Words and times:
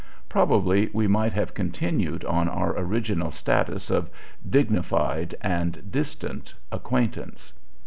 Probably 0.27 0.89
we 0.93 1.05
might 1.05 1.33
have 1.33 1.53
continued 1.53 2.25
on 2.25 2.49
our 2.49 2.75
original 2.75 3.29
status 3.29 3.91
of 3.91 4.09
dignified 4.49 5.35
and 5.43 5.91
distant 5.91 6.55
acquaintance. 6.71 7.53